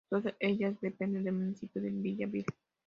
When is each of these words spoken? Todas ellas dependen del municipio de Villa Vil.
Todas 0.09 0.33
ellas 0.39 0.81
dependen 0.81 1.23
del 1.25 1.35
municipio 1.35 1.79
de 1.79 1.91
Villa 1.91 2.25
Vil. 2.25 2.45